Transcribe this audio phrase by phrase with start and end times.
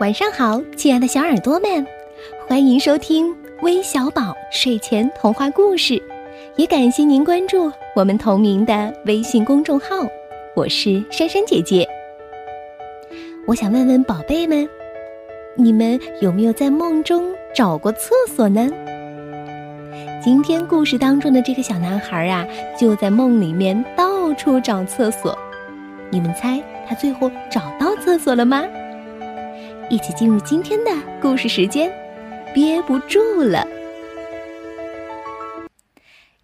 [0.00, 1.84] 晚上好，亲爱的小耳朵们，
[2.46, 6.00] 欢迎收听微小宝睡前童话故事，
[6.54, 9.86] 也感谢您关注我们同名的微信公众号。
[10.54, 11.84] 我是珊珊姐姐。
[13.44, 14.68] 我想问问宝贝们，
[15.56, 18.70] 你们有没有在梦中找过厕所呢？
[20.22, 22.46] 今天故事当中的这个小男孩啊，
[22.78, 25.36] 就在梦里面到处找厕所。
[26.08, 28.64] 你们猜他最后找到厕所了吗？
[29.90, 31.90] 一起进入今天的故事时间，
[32.52, 33.66] 憋不住了。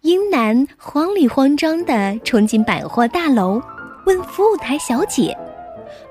[0.01, 3.61] 英男慌里慌张的冲进百货大楼，
[4.05, 5.37] 问服务台小姐：“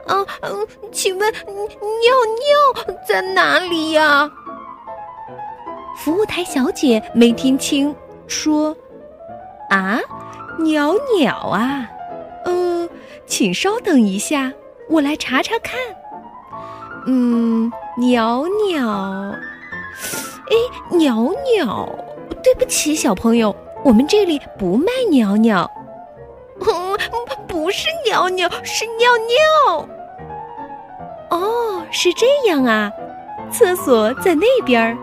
[0.07, 4.31] 啊，嗯，请问尿尿在哪里呀？”
[5.99, 7.93] 服务台小姐没听清，
[8.29, 8.77] 说
[9.71, 10.01] ：“啊，
[10.61, 11.91] 鸟鸟啊，
[12.45, 12.89] 呃，
[13.27, 14.53] 请稍等一下，
[14.89, 15.77] 我来查查看。”
[17.07, 18.89] 嗯，鸟鸟，
[20.49, 21.89] 哎，鸟鸟，
[22.43, 25.71] 对不起，小朋友，我们这里不卖鸟鸟。
[26.61, 26.97] 嗯，
[27.47, 29.11] 不是鸟鸟，是尿
[29.77, 29.89] 尿。
[31.31, 32.91] 哦，是这样啊，
[33.51, 34.97] 厕所在那边儿。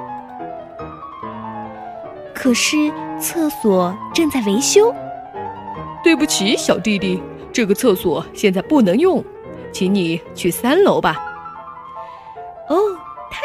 [2.33, 4.93] 可是厕所正在维修。
[6.03, 7.21] 对不起，小弟弟，
[7.53, 9.23] 这个厕所现在不能用，
[9.71, 11.27] 请你去三楼吧。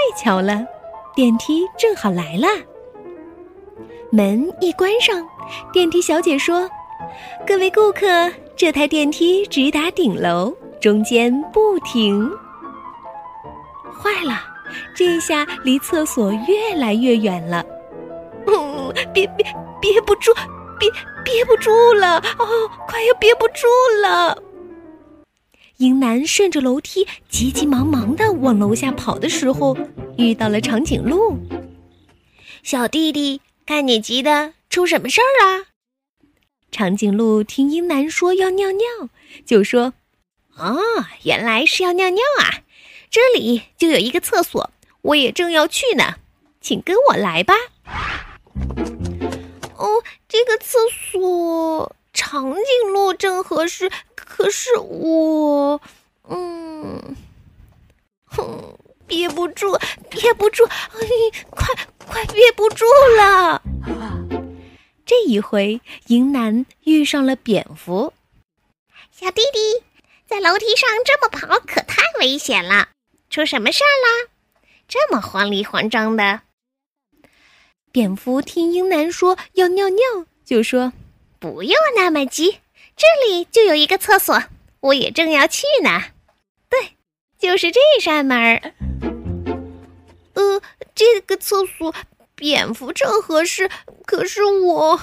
[0.07, 0.65] 哦，太巧了，
[1.15, 2.47] 电梯正好来了。
[4.11, 5.27] 门一关上，
[5.73, 6.69] 电梯小姐说
[7.47, 12.31] ：“各位顾客，这台电梯直达顶楼，中间不停。”
[14.01, 14.41] 坏了，
[14.95, 17.65] 这下离厕所越来越远了。
[18.47, 19.45] 嗯，憋憋
[19.81, 20.33] 憋不住，
[20.79, 20.89] 憋
[21.25, 22.19] 憋不住了！
[22.39, 23.67] 哦，快要憋不住
[24.03, 24.41] 了。
[25.79, 29.77] 英男顺着楼梯急急忙忙的往楼下跑的时候，
[30.16, 31.36] 遇到了长颈鹿。
[32.62, 35.64] 小弟弟，看你急的，出什么事儿了？
[36.70, 38.86] 长颈鹿听英男说要尿尿，
[39.45, 39.95] 就说
[40.56, 40.79] ：“哦，
[41.24, 42.62] 原来是要尿尿啊！
[43.11, 44.70] 这里就有一个厕所，
[45.02, 46.14] 我也正要去呢，
[46.61, 47.55] 请跟我来吧。”
[49.77, 49.89] 哦，
[50.29, 51.96] 这个厕所。
[52.12, 55.79] 长颈鹿正合适，可是我，
[56.30, 57.14] 嗯，
[58.24, 59.79] 哼，憋住，
[60.11, 61.67] 憋不住，哎，快
[62.07, 62.84] 快憋不住
[63.18, 63.62] 了！
[65.05, 68.12] 这一回，迎南遇上了蝙蝠。
[69.11, 69.85] 小弟弟，
[70.27, 72.89] 在楼梯上这么跑可太危险了，
[73.30, 74.30] 出什么事儿啦？
[74.89, 76.42] 这么慌里慌张的。
[77.92, 80.02] 蝙蝠听英男说要尿尿，
[80.45, 80.92] 就说。
[81.39, 82.61] 不用那么急，
[82.96, 84.42] 这里就有一个厕所，
[84.80, 86.02] 我也正要去呢。
[86.70, 86.96] 对，
[87.39, 88.73] 就是这扇门儿。
[90.96, 91.95] 这个厕所
[92.34, 93.70] 蝙蝠正合适，
[94.05, 95.01] 可是我，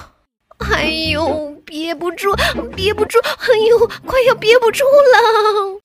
[0.58, 2.36] 哎呦，憋不住，
[2.74, 5.80] 憋不住，哎呦，快要憋不住了。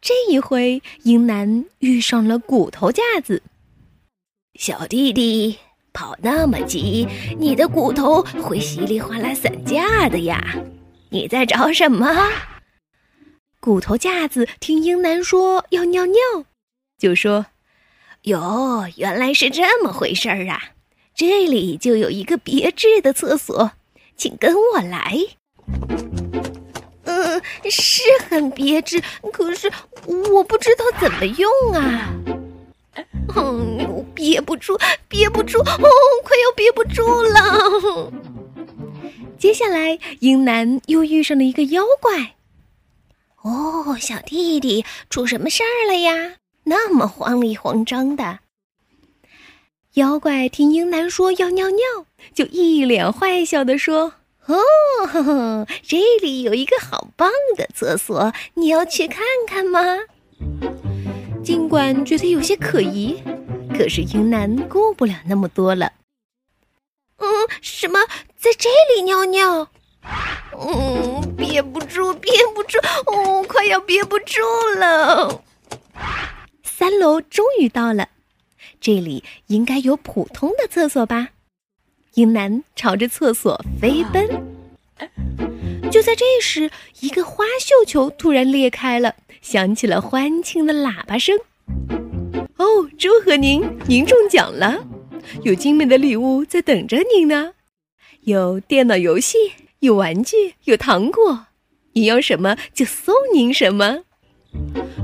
[0.00, 3.42] 这一回，英男遇上了骨头架子，
[4.54, 5.58] 小弟弟。
[5.94, 7.06] 跑那么急，
[7.38, 10.42] 你的骨头会稀里哗啦散架的呀！
[11.10, 12.30] 你在找什么？
[13.60, 16.18] 骨头架子听英男说要尿尿，
[16.98, 17.44] 就说
[18.22, 20.62] ：“哟，原来是这么回事儿啊！
[21.14, 23.72] 这里就有一个别致的厕所，
[24.16, 25.18] 请跟我来。”
[27.04, 29.02] 嗯，是很别致，
[29.32, 29.70] 可是
[30.06, 32.14] 我不知道怎么用啊。
[33.34, 35.90] 嗯，憋不住，憋不住，哦，
[36.22, 38.12] 快要憋不住了。
[39.36, 42.36] 接下来，英男又遇上了一个妖怪。
[43.42, 46.34] 哦，小弟弟，出什么事儿了呀？
[46.64, 48.40] 那么慌里慌张的。
[49.94, 54.14] 妖怪听英男说要尿尿，就一脸坏笑的说
[54.46, 59.80] ：“哦，这里有一个好棒的厕所，你要去看看吗？”
[61.44, 63.22] 尽管觉得有些可疑，
[63.76, 65.92] 可是英男顾不了那么多了。
[67.18, 67.26] 嗯，
[67.60, 68.00] 什么
[68.36, 69.68] 在这里尿尿？
[70.58, 74.40] 嗯，憋不住，憋不住，哦，快要憋不住
[74.78, 75.42] 了。
[76.92, 78.10] 三楼终于到了，
[78.78, 81.30] 这里应该有普通的厕所吧？
[82.16, 84.28] 英男朝着厕所飞奔。
[85.90, 89.14] 就在这时，一个花绣球突然裂开了。
[89.40, 91.38] 响起了欢庆的喇叭声。
[92.58, 94.86] 哦，祝贺您，您中奖了！
[95.44, 97.54] 有精美的礼物在等着您呢，
[98.24, 99.38] 有电脑游戏，
[99.78, 101.46] 有玩具，有糖果，
[101.94, 104.00] 你要什么就送您什么。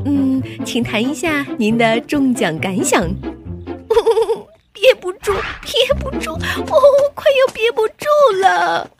[0.04, 3.08] 嗯，请谈一下您的中奖感想。
[4.72, 6.80] 憋不住，憋不住，哦，
[7.14, 8.06] 快要憋不住
[8.40, 8.90] 了。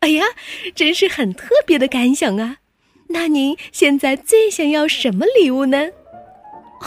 [0.00, 0.24] 哎呀，
[0.74, 2.58] 真是很特别的感想啊！
[3.08, 5.78] 那您现在最想要什么礼物呢？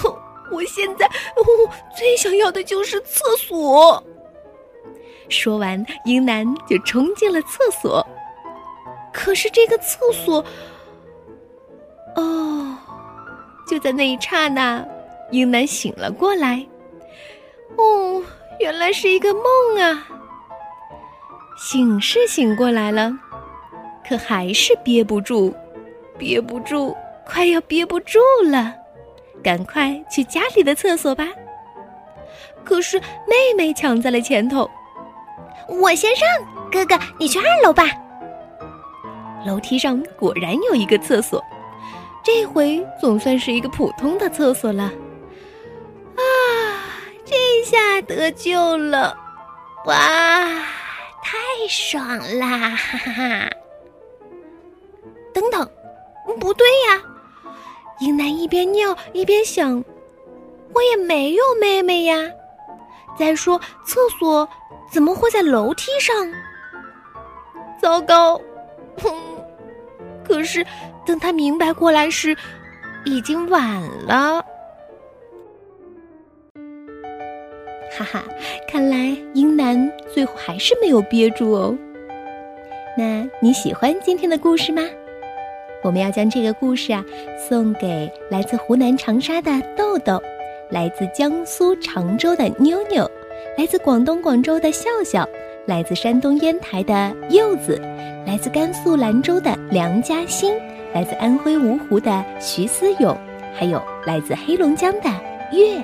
[0.04, 0.18] 哦，
[0.51, 1.10] 我现在
[1.98, 4.04] 最想要的就是厕所。
[5.27, 8.06] 说完，英男就冲进了厕所。
[9.12, 10.45] 可是这个厕所，
[12.16, 12.54] 哦，
[13.75, 14.88] 就在那一刹那，
[15.31, 16.66] 英男醒了过来。
[17.75, 18.24] 哦，
[18.57, 19.44] 原来是一个梦
[19.81, 20.07] 啊！
[21.57, 23.12] 醒是醒过来了，
[24.07, 25.54] 可还是憋不住，
[26.18, 26.95] 憋不住，
[27.25, 28.18] 快要憋不住
[28.50, 28.74] 了。
[29.44, 31.27] 赶快去家里的厕所吧。
[32.63, 34.72] 可是妹妹抢在了前头，
[35.68, 36.25] 我先上，
[36.72, 37.83] 哥哥你去二楼吧。
[39.45, 41.44] 楼梯上果然有一个厕所，
[42.25, 44.86] 这回总算是一个普通的厕所了。
[46.16, 46.22] 啊，
[47.24, 49.16] 这下得救了！
[49.86, 49.95] 哇，
[51.22, 51.38] 太
[51.69, 52.72] 爽啦！
[52.72, 53.50] 哈哈哈。
[55.31, 55.69] 等等，
[56.39, 57.00] 不对呀，
[58.00, 59.83] 英男一边尿一边想，
[60.74, 62.18] 我也没有妹妹呀。
[63.16, 64.50] 再说，厕所
[64.92, 66.16] 怎么会在楼梯上？
[67.80, 68.42] 糟糕！
[69.04, 69.34] 哼。
[70.45, 70.65] 是，
[71.06, 72.36] 等他明白过来时，
[73.03, 74.45] 已经晚了。
[77.97, 78.24] 哈哈，
[78.68, 81.77] 看来英男最后还是没有憋住哦。
[82.97, 84.81] 那你喜欢今天的故事吗？
[85.83, 87.06] 我们要将这个故事啊
[87.38, 90.21] 送给来自湖南长沙的豆豆，
[90.71, 93.09] 来自江苏常州的妞妞，
[93.57, 95.30] 来自广东广州的笑笑，
[95.65, 97.81] 来自山东烟台的柚子。
[98.25, 100.53] 来自甘肃兰州的梁嘉欣，
[100.94, 103.15] 来自安徽芜湖的徐思勇，
[103.53, 105.09] 还有来自黑龙江的
[105.51, 105.79] 月。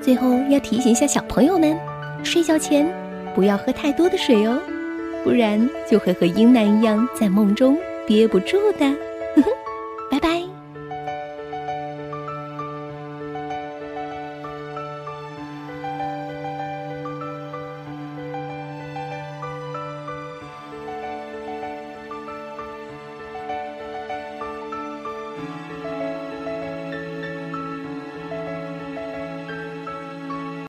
[0.00, 1.74] 最后要提醒一下小朋友们，
[2.22, 2.86] 睡觉前
[3.34, 4.58] 不要喝太多的水哦，
[5.24, 8.86] 不然就会和英男一样在梦中憋不住的。